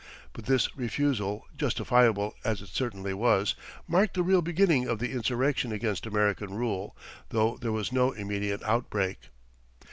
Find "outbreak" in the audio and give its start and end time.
8.63-9.29